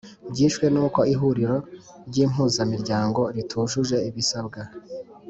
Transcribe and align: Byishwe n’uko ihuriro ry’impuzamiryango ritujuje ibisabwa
Byishwe 0.31 0.65
n’uko 0.73 0.99
ihuriro 1.13 1.57
ry’impuzamiryango 2.07 3.21
ritujuje 3.35 3.97
ibisabwa 4.09 4.61